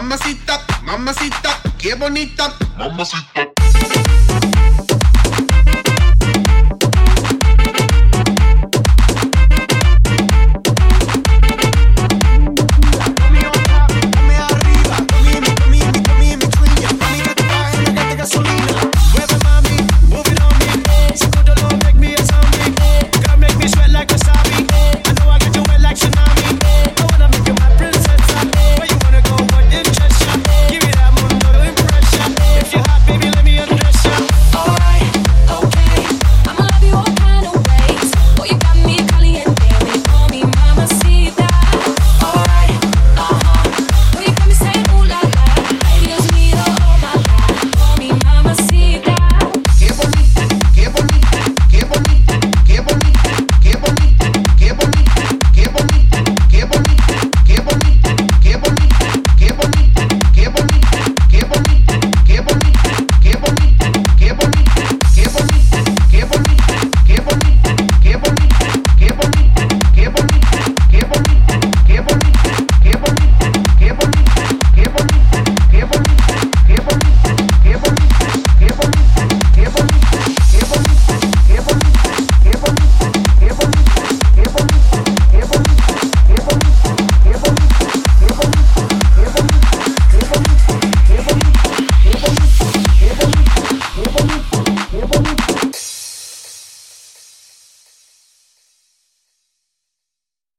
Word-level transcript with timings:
mamacita, 0.00 0.64
mamacita, 0.86 1.60
qué 1.76 1.94
bonita, 1.94 2.54
mamacita. 2.78 3.57